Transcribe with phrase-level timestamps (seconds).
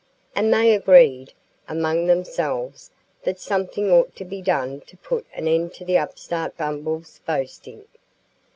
[0.35, 1.31] And they agreed
[1.67, 2.89] among themselves
[3.21, 7.85] that something ought to be done to put an end to the upstart Bumble's boasting.